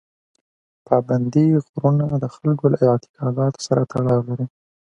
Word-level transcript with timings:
پابندي 0.87 1.45
غرونه 1.69 2.05
د 2.23 2.25
خلکو 2.35 2.65
له 2.73 2.77
اعتقاداتو 2.89 3.59
سره 3.67 3.81
تړاو 3.91 4.19
لري. 4.27 4.45